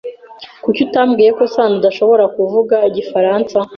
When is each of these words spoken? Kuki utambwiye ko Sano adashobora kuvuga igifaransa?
Kuki 0.63 0.79
utambwiye 0.87 1.31
ko 1.37 1.43
Sano 1.53 1.75
adashobora 1.79 2.25
kuvuga 2.35 2.75
igifaransa? 2.89 3.57